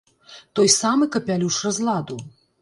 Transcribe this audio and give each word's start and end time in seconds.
Той 0.59 0.69
самы 0.75 1.09
капялюш 1.17 1.61
разладу. 1.67 2.19